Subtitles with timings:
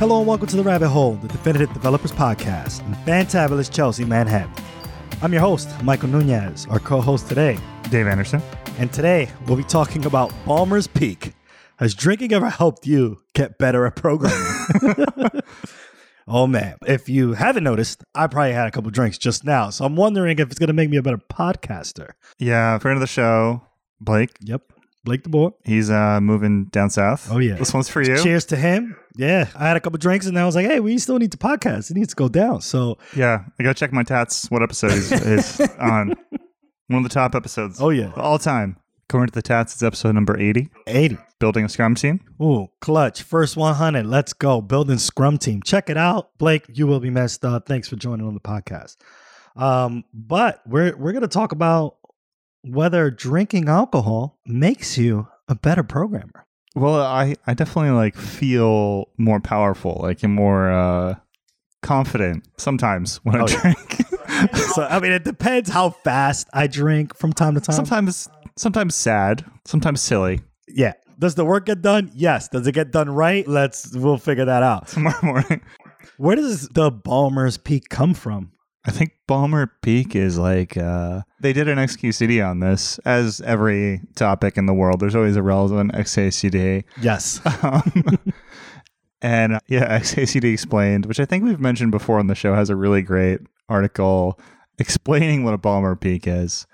[0.00, 4.50] Hello and welcome to The Rabbit Hole, the Definitive Developers Podcast in fantabulous Chelsea, Manhattan.
[5.20, 7.58] I'm your host, Michael Nunez, our co-host today.
[7.90, 8.40] Dave Anderson.
[8.78, 11.34] And today we'll be talking about Ballmer's Peak.
[11.76, 15.42] Has drinking ever helped you get better at programming?
[16.26, 19.68] oh man, if you haven't noticed, I probably had a couple drinks just now.
[19.68, 22.12] So I'm wondering if it's going to make me a better podcaster.
[22.38, 23.60] Yeah, friend of the show,
[24.00, 24.30] Blake.
[24.40, 24.62] Yep.
[25.04, 25.50] Blake the boy.
[25.64, 27.28] He's uh, moving down south.
[27.30, 27.54] Oh, yeah.
[27.54, 28.22] This one's for you.
[28.22, 28.96] Cheers to him.
[29.16, 29.48] Yeah.
[29.56, 31.90] I had a couple drinks and I was like, hey, we still need to podcast.
[31.90, 32.60] It needs to go down.
[32.60, 34.50] So, Yeah, I gotta check my tats.
[34.50, 36.14] What episode is, is on?
[36.88, 37.80] One of the top episodes.
[37.80, 38.76] oh yeah, all time.
[39.08, 40.68] According to the tats, it's episode number 80.
[40.86, 41.18] 80.
[41.40, 42.20] Building a Scrum team.
[42.40, 43.22] Ooh, clutch.
[43.22, 44.06] First 100.
[44.06, 44.60] Let's go.
[44.60, 45.62] Building Scrum Team.
[45.64, 46.36] Check it out.
[46.38, 47.66] Blake, you will be messed up.
[47.66, 48.96] Thanks for joining on the podcast.
[49.56, 51.96] Um, but we're we're gonna talk about
[52.62, 56.46] whether drinking alcohol makes you a better programmer.
[56.76, 61.14] Well, I, I definitely like feel more powerful, like and more uh,
[61.82, 63.60] confident sometimes when I Oh, yeah.
[63.60, 64.04] drink.
[64.74, 67.74] So I mean it depends how fast I drink from time to time.
[67.76, 70.40] sometimes sometimes sad, sometimes silly.
[70.68, 70.92] yeah.
[71.18, 72.10] Does the work get done?
[72.14, 72.48] Yes.
[72.48, 73.46] Does it get done right?
[73.46, 74.86] Let's we'll figure that out.
[74.94, 75.60] Tomorrow morning.
[76.16, 78.52] Where does the Ballmer's Peak come from?
[78.84, 82.98] I think Ballmer Peak is like uh, they did an XKCD on this.
[83.00, 86.84] As every topic in the world, there's always a relevant XKCD.
[87.00, 87.40] Yes.
[87.62, 88.18] Um,
[89.22, 92.70] and uh, yeah, XKCD explained, which I think we've mentioned before on the show, has
[92.70, 94.40] a really great article
[94.78, 96.66] explaining what a Ballmer Peak is,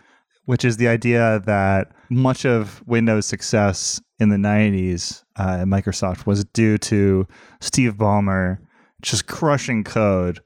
[0.44, 6.24] which is the idea that much of Windows' success in the 90s uh, at Microsoft
[6.24, 7.26] was due to
[7.60, 8.58] Steve Ballmer
[9.02, 10.40] just crushing code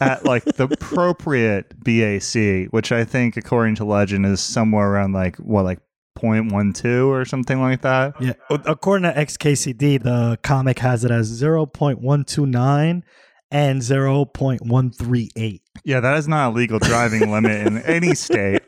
[0.00, 5.36] at like the appropriate BAC, which I think, according to legend, is somewhere around like
[5.36, 5.80] what, like
[6.16, 8.20] 0.12 or something like that.
[8.20, 13.02] Yeah, according to XKCD, the comic has it as 0.129
[13.50, 15.60] and 0.138.
[15.84, 18.62] Yeah, that is not a legal driving limit in any state.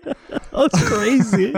[0.53, 1.55] That's crazy.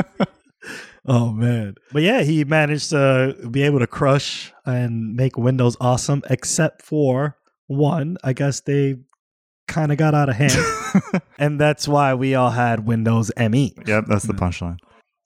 [1.07, 1.75] oh man.
[1.93, 7.37] But yeah, he managed to be able to crush and make Windows awesome except for
[7.71, 8.97] one, I guess they
[9.69, 11.23] kind of got out of hand.
[11.39, 13.75] and that's why we all had Windows ME.
[13.87, 14.79] Yep, that's the punchline.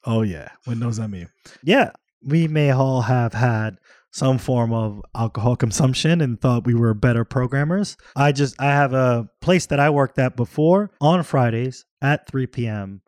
[0.05, 1.27] Oh yeah, Windows ME.
[1.63, 3.79] Yeah, we may all have had
[4.13, 7.97] some form of alcohol consumption and thought we were better programmers.
[8.15, 12.47] I just I have a place that I worked at before on Fridays at 3
[12.49, 13.01] p.m.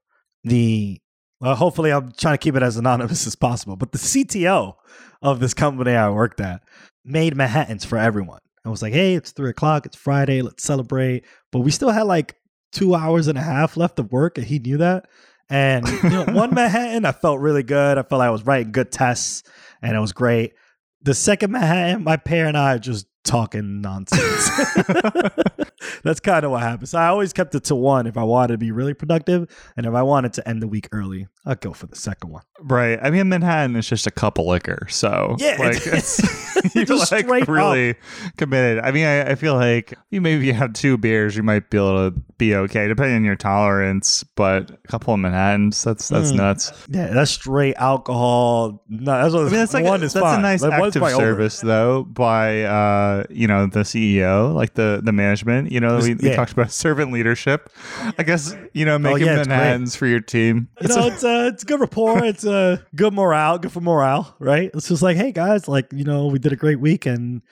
[0.44, 0.98] The
[1.40, 4.76] well, hopefully I'm trying to keep it as anonymous as possible, but the CTO
[5.20, 6.62] of this company I worked at
[7.04, 8.40] made Manhattans for everyone.
[8.66, 11.24] I was like, hey, it's three o'clock, it's Friday, let's celebrate.
[11.52, 12.36] But we still had like
[12.72, 15.08] two hours and a half left of work, and he knew that.
[15.48, 17.98] And you know, one Manhattan, I felt really good.
[17.98, 19.44] I felt like I was writing good tests,
[19.82, 20.54] and it was great.
[21.02, 24.48] The second Manhattan, my pair and I just talking nonsense.
[26.02, 26.88] That's kind of what happened.
[26.88, 29.86] So I always kept it to one if I wanted to be really productive, and
[29.86, 32.42] if I wanted to end the week early, I'd go for the second one.
[32.60, 32.98] Right.
[33.02, 34.86] I mean, Manhattan is just a cup of liquor.
[34.88, 36.18] So, Yeah, like, it's-
[36.56, 37.96] it's, you're just like really
[38.38, 38.82] committed.
[38.82, 41.76] I mean, I, I feel like you maybe you have two beers, you might be
[41.76, 44.22] able to be okay, depending on your tolerance.
[44.24, 46.36] But a couple of Manhattans, that's that's Mm.
[46.36, 46.72] nuts.
[46.88, 48.82] Yeah, that's straight alcohol.
[48.88, 50.38] No, that's what I mean, that's like one a, is that's fine.
[50.38, 51.22] a nice Like, active probably over.
[51.22, 55.70] service, though, by uh, you know the CEO, like the the management.
[55.72, 57.70] You know, we, we talked about servant leadership.
[58.18, 59.48] I guess you know making Oh, yeah, it's.
[59.48, 60.68] Manhattans for your team.
[60.80, 62.24] You know, it's uh, it's good rapport.
[62.24, 63.58] It's uh, good morale.
[63.58, 64.70] Good for morale, right?
[64.74, 67.42] It's just like, hey guys, like you know, we did a great week and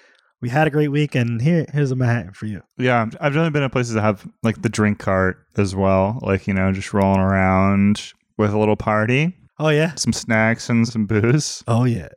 [0.40, 2.60] we had a great week, and here here's a Manhattan for you.
[2.76, 6.46] Yeah, I've definitely been at places that have like the drink cart as well, like
[6.46, 11.06] you know, just rolling around with a little party, Oh yeah, some snacks and some
[11.06, 11.62] booze.
[11.68, 12.08] oh yeah,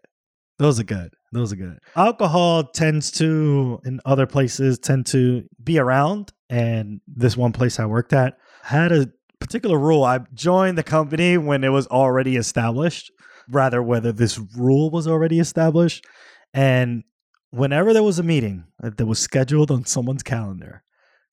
[0.59, 1.13] those are good.
[1.31, 1.79] Those are good.
[1.95, 7.85] Alcohol tends to, in other places, tend to be around, and this one place I
[7.85, 9.09] worked at had a
[9.39, 10.03] particular rule.
[10.03, 13.11] I joined the company when it was already established,
[13.49, 16.05] rather whether this rule was already established,
[16.53, 17.03] and
[17.51, 20.83] whenever there was a meeting that was scheduled on someone's calendar,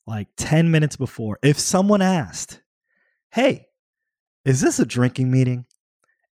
[0.07, 2.61] like 10 minutes before, if someone asked,
[3.31, 3.67] Hey,
[4.45, 5.65] is this a drinking meeting?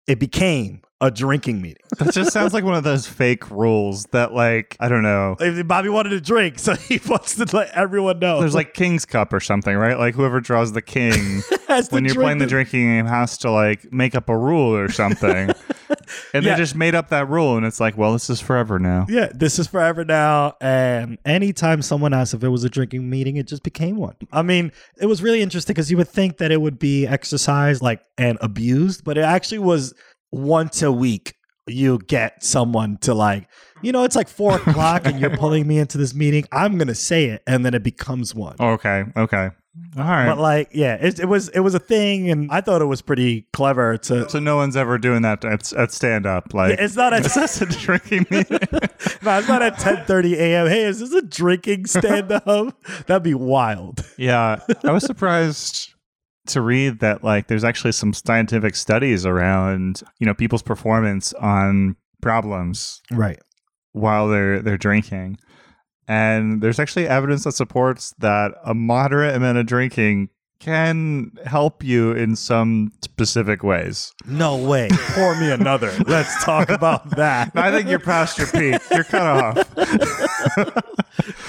[0.06, 1.82] It became a drinking meeting.
[1.98, 5.36] That just sounds like one of those fake rules that, like, I don't know.
[5.40, 8.40] If Bobby wanted to drink, so he wants to let everyone know.
[8.40, 9.98] There's like King's Cup or something, right?
[9.98, 11.12] Like whoever draws the king
[11.90, 14.88] when you're drink playing the drinking game has to like make up a rule or
[14.90, 15.50] something.
[16.34, 16.52] and Yeah.
[16.52, 19.06] they just made up that rule and it's like, well, this is forever now.
[19.08, 20.56] Yeah, this is forever now.
[20.60, 24.16] And anytime someone asked if it was a drinking meeting, it just became one.
[24.32, 24.70] I mean,
[25.00, 28.36] it was really interesting because you would think that it would be exercised like and
[28.40, 29.94] abused, but it actually was
[30.32, 31.34] once a week.
[31.66, 33.46] you get someone to like,
[33.82, 36.44] you know, it's like four o'clock and you're pulling me into this meeting.
[36.52, 38.56] I'm gonna say it, and then it becomes one.
[38.58, 39.04] Okay.
[39.16, 39.50] Okay.
[39.96, 40.26] All right.
[40.26, 43.02] But like, yeah, it, it was it was a thing, and I thought it was
[43.02, 44.28] pretty clever to.
[44.28, 46.52] so no one's ever doing that at, at stand up.
[46.52, 48.58] Like it's not at is this a drinking meeting?
[49.22, 50.66] no, it's not at 10:30 a.m.
[50.66, 52.74] Hey, is this a drinking stand up?
[53.06, 54.04] That'd be wild.
[54.18, 55.94] yeah, I was surprised
[56.46, 61.96] to read that like there's actually some scientific studies around you know people's performance on
[62.22, 63.38] problems Right.
[63.92, 65.38] while they're they're drinking.
[66.08, 70.28] And there's actually evidence that supports that a moderate amount of drinking
[70.60, 74.12] can help you in some specific ways.
[74.26, 74.88] No way.
[74.92, 75.92] Pour me another.
[76.06, 77.50] Let's talk about that.
[77.56, 78.80] I think you're past your peak.
[78.90, 79.74] You're cut off.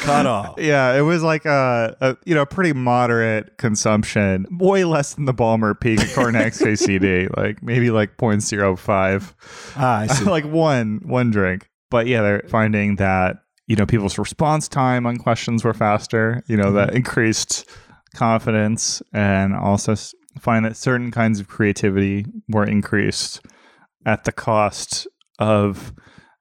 [0.01, 0.55] Cut off.
[0.57, 5.33] Yeah, it was like a, a you know pretty moderate consumption, way less than the
[5.33, 9.33] Ballmer peak according to XKCD, like maybe like 0.05,
[9.77, 10.25] Ah, I see.
[10.25, 11.69] like one one drink.
[11.89, 13.37] But yeah, they're finding that
[13.67, 16.43] you know people's response time on questions were faster.
[16.47, 17.69] You know that increased
[18.15, 19.95] confidence, and also
[20.39, 23.41] find that certain kinds of creativity were increased
[24.05, 25.07] at the cost
[25.39, 25.93] of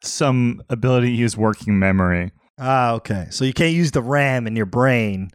[0.03, 2.33] some ability to use working memory.
[2.59, 3.27] Ah, okay.
[3.31, 5.31] So you can't use the RAM in your brain,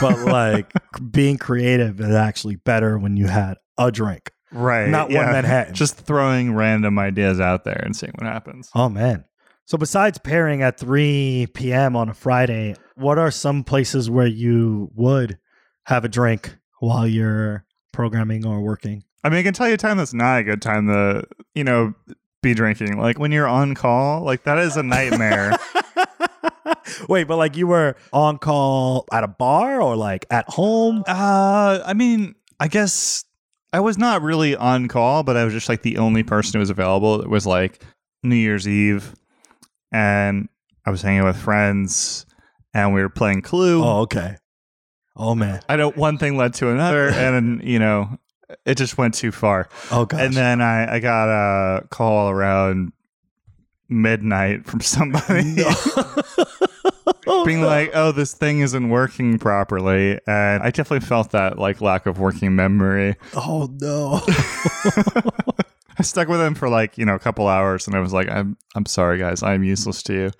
[0.00, 0.72] but like
[1.10, 4.30] being creative is actually better when you had a drink.
[4.52, 4.88] Right.
[4.88, 5.74] Not one Manhattan.
[5.74, 8.70] Just throwing random ideas out there and seeing what happens.
[8.74, 9.24] Oh man.
[9.64, 11.96] So besides pairing at 3 p.m.
[11.96, 15.38] on a Friday, what are some places where you would
[15.86, 19.04] have a drink while you're programming or working?
[19.24, 21.24] I mean, I can tell you a time that's not a good time to,
[21.54, 21.94] you know,
[22.42, 22.98] be drinking.
[22.98, 25.56] Like when you're on call, like that is a nightmare.
[27.08, 31.02] Wait, but like you were on call at a bar or like at home?
[31.08, 33.24] uh, I mean, I guess
[33.72, 36.60] I was not really on call, but I was just like the only person who
[36.60, 37.20] was available.
[37.20, 37.82] It was like
[38.22, 39.14] New Year's Eve,
[39.92, 40.48] and
[40.84, 42.26] I was hanging with friends,
[42.74, 43.84] and we were playing Clue.
[43.84, 44.36] Oh, okay.
[45.16, 45.60] Oh man.
[45.68, 48.18] I know one thing led to another, and you know,
[48.64, 49.68] it just went too far.
[49.90, 50.20] Oh gosh.
[50.20, 52.92] And then I, I got a call around
[53.88, 55.54] midnight from somebody
[57.28, 57.66] Oh, being no.
[57.66, 62.18] like, "Oh, this thing isn't working properly," and I definitely felt that like lack of
[62.18, 63.16] working memory.
[63.34, 64.20] oh no.
[65.98, 68.28] I stuck with him for like you know a couple hours, and I was like,
[68.30, 70.30] "I'm I'm sorry, guys, I'm useless to you.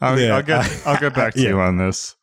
[0.00, 1.48] I'll, Yeah, I'll get I- I'll get back to yeah.
[1.50, 2.16] you on this."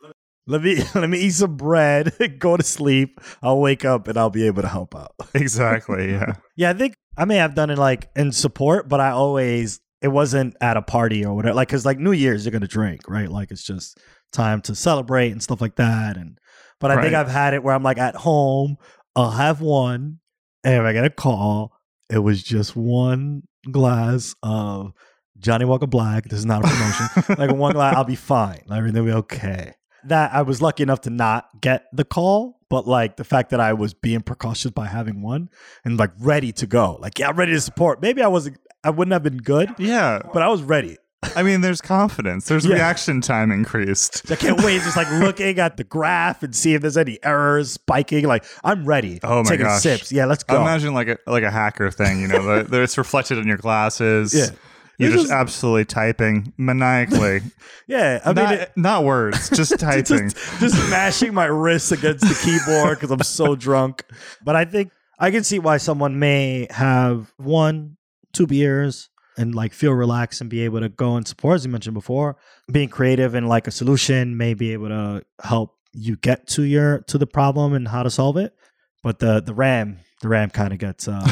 [0.47, 3.19] Let me let me eat some bread, go to sleep.
[3.41, 5.11] I'll wake up and I'll be able to help out.
[5.33, 6.11] Exactly.
[6.11, 6.33] Yeah.
[6.55, 10.07] Yeah, I think I may have done it like in support, but I always it
[10.07, 11.55] wasn't at a party or whatever.
[11.55, 13.29] Like, cause like New Year's you're gonna drink, right?
[13.29, 13.99] Like it's just
[14.31, 16.17] time to celebrate and stuff like that.
[16.17, 16.39] And
[16.79, 18.77] but I think I've had it where I'm like at home,
[19.15, 20.19] I'll have one,
[20.63, 21.73] and if I get a call,
[22.09, 24.93] it was just one glass of
[25.39, 26.25] Johnnie Walker Black.
[26.25, 27.35] This is not a promotion.
[27.37, 28.61] like one glass, I'll be fine.
[28.71, 29.73] Everything will be okay.
[30.07, 33.59] That I was lucky enough to not get the call, but like the fact that
[33.59, 35.49] I was being precautious by having one
[35.85, 36.97] and like ready to go.
[37.01, 38.01] Like, yeah, I'm ready to support.
[38.01, 40.19] Maybe I wasn't I wouldn't have been good, Yeah.
[40.33, 40.97] but I was ready.
[41.35, 42.45] I mean, there's confidence.
[42.47, 42.75] There's Yeah.
[42.75, 44.31] reaction time increased.
[44.31, 47.71] I can't wait just like looking at the graph and see if there's any errors
[47.71, 48.25] spiking.
[48.27, 49.19] Like, I'm ready.
[49.23, 49.81] Oh my Taking gosh.
[49.81, 50.11] sips.
[50.11, 50.61] Yeah, let's go.
[50.61, 53.57] Imagine like a like a hacker thing, you know, that that it's reflected in your
[53.57, 54.33] glasses.
[54.33, 54.55] Yeah.
[54.97, 57.41] You're just absolutely typing maniacally.
[57.87, 60.29] yeah, I mean, not, it- not words, just typing.
[60.29, 64.03] just, just mashing my wrists against the keyboard because I'm so drunk.
[64.43, 67.97] But I think I can see why someone may have one,
[68.33, 71.71] two beers and like feel relaxed and be able to go and support, as you
[71.71, 72.37] mentioned before.
[72.71, 76.99] Being creative and like a solution may be able to help you get to your
[77.07, 78.55] to the problem and how to solve it.
[79.03, 81.23] But the the RAM the RAM kind of gets uh,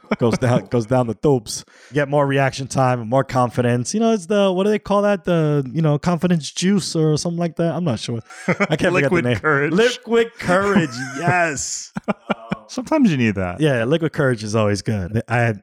[0.18, 1.64] goes down goes down the tubes.
[1.92, 3.94] Get more reaction time and more confidence.
[3.94, 5.24] You know, it's the what do they call that?
[5.24, 7.74] The you know confidence juice or something like that.
[7.74, 8.20] I'm not sure.
[8.48, 9.34] I can't Liquid the name.
[9.34, 9.72] Liquid courage.
[9.72, 10.94] Liquid courage.
[11.18, 11.92] Yes.
[12.68, 13.60] Sometimes you need that.
[13.60, 15.22] yeah, liquid courage is always good.
[15.28, 15.54] I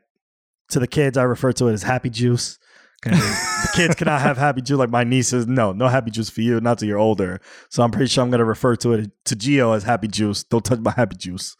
[0.70, 1.18] to the kids.
[1.18, 2.58] I refer to it as happy juice.
[3.04, 5.48] the kids cannot have happy juice like my niece nieces.
[5.48, 6.60] No, no happy juice for you.
[6.60, 7.40] Not till you're older.
[7.70, 10.44] So I'm pretty sure I'm going to refer to it to Geo as happy juice.
[10.44, 11.56] Don't touch my happy juice.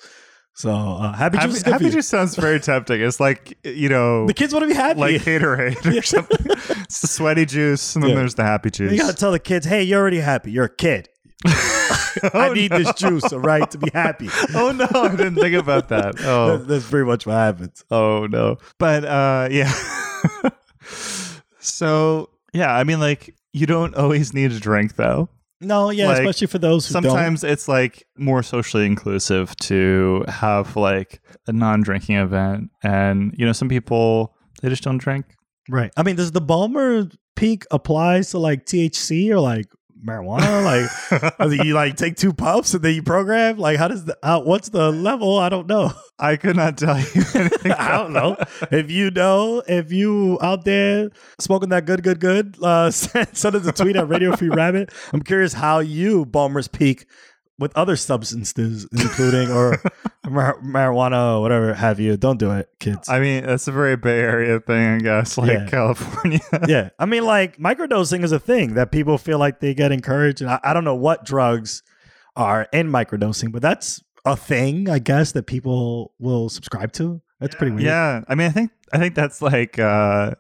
[0.60, 1.62] So uh, happy, Happy, juice.
[1.62, 3.00] happy juice sounds very tempting.
[3.00, 5.00] It's like you know, The kids want to be happy.
[5.00, 6.02] like Haterade or Yeah.
[6.02, 6.48] something.
[6.82, 8.16] It's the sweaty juice, and then Yeah.
[8.18, 8.92] there's the happy juice.
[8.92, 10.52] You gotta tell the kids, hey, you're already happy.
[10.52, 11.08] You're a kid.
[11.48, 12.80] I Oh, need no.
[12.80, 14.28] this juice, all right, to be happy.
[14.54, 16.16] oh no, I didn't think about that.
[16.26, 17.86] Oh, That's, that's pretty much what happens.
[17.90, 18.58] oh no.
[18.80, 19.72] But uh, yeah.
[21.60, 25.30] so yeah, I mean, like you don't always need a drink though.
[25.62, 27.04] No, yeah, Like, especially for those who don't.
[27.04, 33.52] Sometimes it's like more socially inclusive to have like a non-drinking event, and you know,
[33.52, 35.26] some people they just don't drink.
[35.70, 35.92] Right.
[35.98, 39.68] I mean, does the Ballmer peak applies to like THC or like
[40.04, 40.64] marijuana?
[41.40, 43.58] like, you like take two puffs and then you program?
[43.58, 45.38] Like, how does the, uh, what's the level?
[45.38, 45.92] I don't know.
[46.18, 47.72] I could not tell you anything.
[47.72, 48.38] I don't know.
[48.72, 53.56] If you know, if you out there smoking that good, good, good, uh, send, send
[53.56, 54.92] us a tweet at Radio Free Rabbit.
[55.14, 57.06] I'm curious how you Ballmer's peak
[57.60, 59.82] with other substances, including or
[60.30, 62.18] mar- marijuana or whatever have you.
[62.18, 63.08] Don't do it, kids.
[63.10, 65.68] I mean, that's a very Bay Area thing, I guess, like Yeah.
[65.70, 66.40] California.
[66.68, 70.42] yeah, I mean, like microdosing is a thing that people feel like they get encouraged,
[70.42, 71.84] and I, I don't know what drugs
[72.36, 77.22] are in microdosing, but that's a thing, I guess, that people will subscribe to.
[77.40, 77.84] That's pretty weird.
[77.86, 80.36] Yeah, I mean, I think I think that's like uh,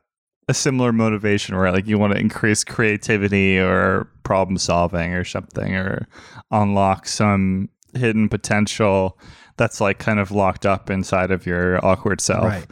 [0.49, 5.75] a similar motivation, where like you want to increase creativity or problem solving or something,
[5.75, 6.07] or
[6.51, 9.17] unlock some hidden potential
[9.57, 12.45] that's like kind of locked up inside of your awkward self.
[12.45, 12.65] Right.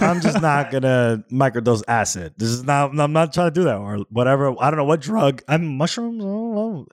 [0.00, 2.34] I'm just not gonna microdose acid.
[2.38, 2.98] This is not.
[2.98, 4.54] I'm not trying to do that or whatever.
[4.60, 5.42] I don't know what drug.
[5.48, 6.88] I'm mushrooms.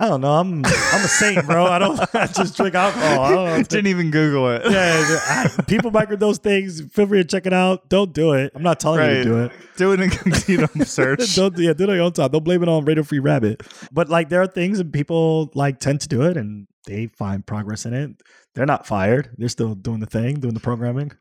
[0.00, 0.32] I don't know.
[0.32, 0.68] I don't know.
[0.70, 1.66] I'm I'm a saint, bro.
[1.66, 1.98] I don't.
[2.14, 3.24] I just drink alcohol.
[3.24, 3.62] I don't know.
[3.64, 4.62] Didn't even Google it.
[4.64, 6.80] Yeah, I, people microdose things.
[6.92, 7.88] Feel free to check it out.
[7.88, 8.52] Don't do it.
[8.54, 9.52] I'm not telling you to do it.
[9.76, 11.34] Do an incognito search.
[11.36, 12.30] Don't yeah, do it on your own time.
[12.30, 13.62] Don't blame it on Radio Free Rabbit.
[13.90, 17.44] But like there are things and people like tend to do it and they find
[17.44, 18.10] progress in it.
[18.54, 19.30] They're not fired.
[19.36, 21.12] They're still doing the thing, doing the programming.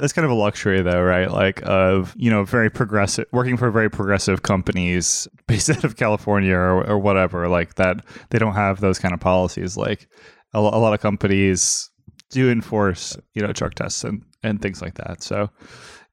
[0.00, 1.30] That's kind of a luxury, though, right?
[1.30, 6.54] Like, of you know, very progressive, working for very progressive companies based out of California
[6.54, 7.48] or, or whatever.
[7.48, 9.76] Like that, they don't have those kind of policies.
[9.76, 10.08] Like
[10.52, 11.90] a, a lot of companies
[12.30, 15.22] do enforce, you know, drug tests and and things like that.
[15.22, 15.50] So,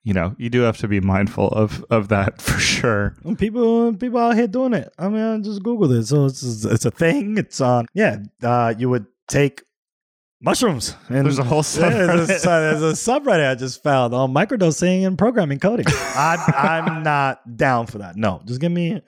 [0.04, 3.16] you know, you do have to be mindful of of that for sure.
[3.24, 4.92] And people people out here doing it.
[4.98, 6.08] I mean, I just Googled it.
[6.08, 7.38] So it's it's a thing.
[7.38, 7.86] It's on.
[7.94, 9.64] Yeah, uh, you would take
[10.42, 10.96] mushrooms.
[11.10, 12.80] And There's a whole Yeah, there's, a, subreddit.
[12.80, 15.86] there's a subreddit I just found on microdosing and programming coding.
[15.88, 18.16] I, I'm not down for that.
[18.16, 19.02] No, just give me give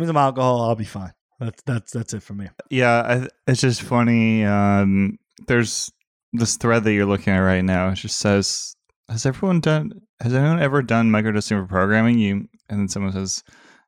[0.00, 0.62] me some alcohol.
[0.62, 1.12] I'll be fine.
[1.40, 2.48] That's that's that's it for me.
[2.70, 4.44] Yeah, I, it's just funny.
[4.44, 5.90] Um, there's
[6.32, 7.88] this thread that you're looking at right now.
[7.90, 8.76] It just says,
[9.08, 9.90] "Has everyone done?
[10.20, 13.42] Has anyone ever done microdosing for programming?" You and then someone says,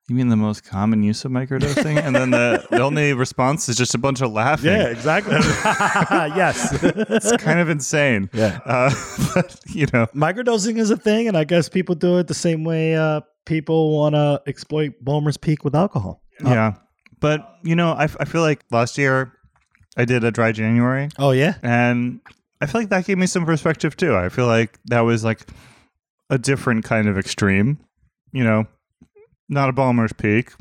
[0.08, 3.76] "You mean the most common use of microdosing?" and then the, the only response is
[3.76, 4.72] just a bunch of laughing.
[4.72, 5.34] Yeah, exactly.
[6.36, 6.76] yes.
[6.82, 8.30] it's kind of insane.
[8.32, 8.60] yeah.
[8.64, 8.94] Uh,
[9.34, 12.64] but you know, Microdosing is a thing, and I guess people do it the same
[12.64, 16.22] way uh, people want to exploit Ballmer's Peak with alcohol.
[16.44, 16.74] Uh, yeah.
[17.20, 19.32] But you know, I, f- I feel like last year
[19.96, 21.08] I did a dry January.
[21.18, 21.54] Oh yeah.
[21.62, 22.20] And
[22.60, 24.16] I feel like that gave me some perspective too.
[24.16, 25.46] I feel like that was like
[26.30, 27.78] a different kind of extreme,
[28.32, 28.66] you know,
[29.48, 30.52] not a Ballmer's peak.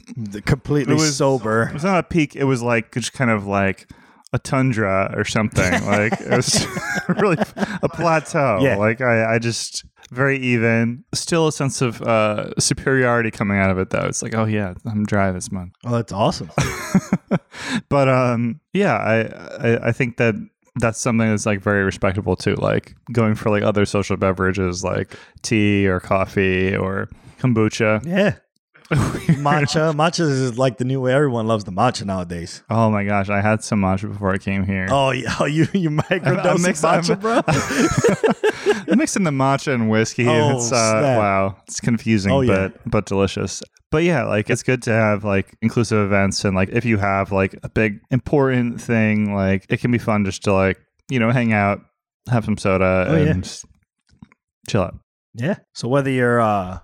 [0.45, 1.63] Completely It was- sober.
[1.69, 2.35] It was not a peak.
[2.35, 3.87] It was like just kind of like
[4.33, 5.71] a tundra or something.
[5.85, 6.65] like it was
[7.07, 7.37] really
[7.81, 8.59] a plateau.
[8.61, 8.77] Yeah.
[8.77, 11.03] Like I, I just very even.
[11.13, 14.05] Still a sense of uh, superiority coming out of it though.
[14.05, 15.73] It's like, oh yeah, I'm dry this month.
[15.85, 16.49] Oh, that's awesome.
[17.89, 19.19] but um, yeah, I,
[19.69, 20.35] I I think that
[20.77, 22.55] that's something that's like very respectable too.
[22.55, 27.09] Like going for like other social beverages like tea or coffee or
[27.39, 28.05] kombucha.
[28.05, 28.35] Yeah.
[29.39, 29.93] matcha.
[29.93, 31.13] Matcha is like the new way.
[31.13, 32.63] Everyone loves the matcha nowadays.
[32.69, 34.87] Oh my gosh, I had some matcha before I came here.
[34.89, 37.41] Oh yeah, oh, you you microdose matcha, bro.
[38.91, 40.27] I'm mixing the matcha and whiskey.
[40.27, 42.69] Oh, it's uh, wow, it's confusing, Oh, yeah.
[42.69, 43.61] but but delicious.
[43.91, 47.31] But yeah, like it's good to have like inclusive events, and like if you have
[47.31, 51.29] like a big important thing, like it can be fun just to like you know
[51.31, 51.81] hang out,
[52.29, 54.29] have some soda, Oh, and yeah.
[54.69, 54.95] chill out.
[55.35, 55.55] yeah.
[55.75, 56.79] So whether you're uh,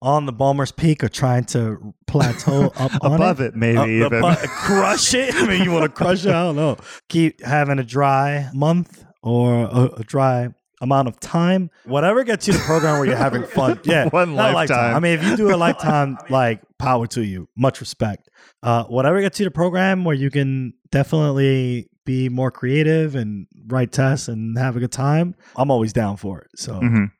[0.00, 4.24] on the Ballmer's Peak or trying to plateau up on Above it, it, maybe even.
[4.24, 5.34] uh, crush it.
[5.34, 6.30] I mean, you want to crush it?
[6.30, 6.76] I don't know.
[7.08, 10.48] Keep having a dry month or a, a dry
[10.80, 11.70] amount of time.
[11.84, 13.80] Whatever gets you the program where you're having fun.
[13.84, 14.94] Yeah, One not lifetime.
[14.94, 17.48] I mean, if you do a lifetime, like power to you.
[17.56, 18.28] Much respect.
[18.62, 23.90] Uh, whatever gets you the program where you can definitely be more creative and write
[23.92, 25.34] tests and have a good time.
[25.56, 26.46] I'm always down for it.
[26.56, 26.74] So.
[26.74, 27.10] Mhm.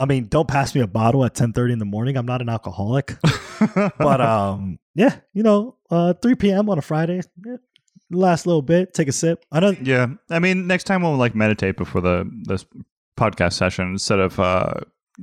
[0.00, 2.16] I mean, don't pass me a bottle at 10:30 in the morning.
[2.16, 3.16] I'm not an alcoholic
[3.98, 7.56] but um yeah you know uh 3 p.m on a friday yeah,
[8.10, 11.34] last little bit take a sip i don't yeah, I mean, next time we'll like
[11.34, 12.64] meditate before the this
[13.16, 14.72] podcast session instead of uh,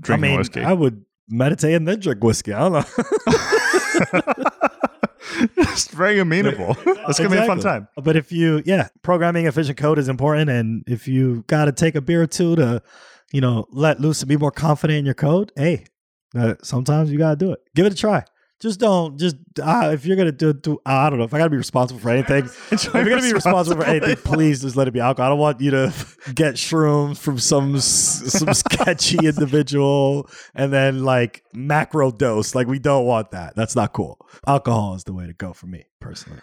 [0.09, 0.61] i mean whiskey.
[0.61, 2.83] i would meditate and then drink whiskey i don't know
[5.39, 6.75] It's very amenable.
[7.07, 7.87] It's gonna be a fun time.
[7.95, 11.95] but if you yeah programming efficient code is important and if you got to take
[11.95, 12.81] a beer or two to
[13.31, 15.85] you know let loose and be more confident in your code hey
[16.35, 18.23] uh, sometimes you got to do it give it a try
[18.59, 19.19] just don't.
[19.19, 21.57] Just uh, if you're gonna do, do uh, I don't know if I gotta be
[21.57, 22.45] responsible for anything.
[22.71, 25.27] if you're gonna be responsible for anything, please just let it be alcohol.
[25.27, 25.93] I don't want you to
[26.33, 32.55] get shrooms from some some sketchy individual and then like macro dose.
[32.55, 33.55] Like we don't want that.
[33.55, 34.17] That's not cool.
[34.47, 36.41] Alcohol is the way to go for me personally.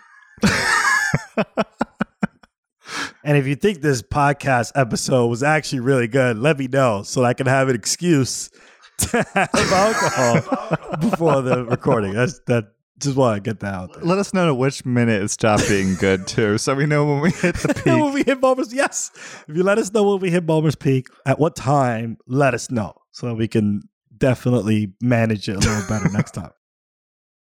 [3.24, 7.24] And if you think this podcast episode was actually really good, let me know so
[7.24, 8.50] I can have an excuse
[8.98, 12.12] to have alcohol before the recording.
[12.12, 12.66] That's that.
[12.98, 14.04] Just want to get that out there.
[14.04, 17.22] Let us know at which minute it stopped being good too, so we know when
[17.22, 17.86] we hit the peak.
[17.86, 19.10] when we hit Ballmer's, yes.
[19.48, 22.70] If you let us know when we hit Ballmer's peak, at what time, let us
[22.70, 23.82] know so we can
[24.16, 26.52] definitely manage it a little better next time.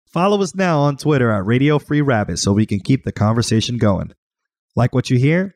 [0.05, 3.77] Follow us now on Twitter at Radio Free Rabbit so we can keep the conversation
[3.77, 4.13] going.
[4.75, 5.55] Like what you hear?